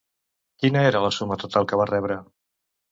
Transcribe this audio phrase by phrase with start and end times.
[0.63, 2.21] Quina era la suma total que van rebre?